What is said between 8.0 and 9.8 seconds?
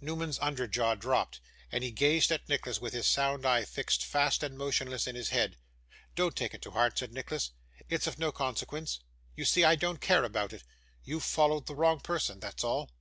of no consequence; you see I